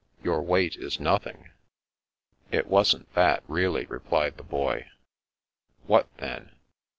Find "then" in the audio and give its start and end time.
6.17-6.55